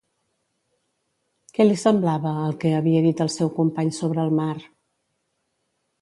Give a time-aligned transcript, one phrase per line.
[1.57, 4.53] Què li semblava el que havia dit el seu company sobre el mar?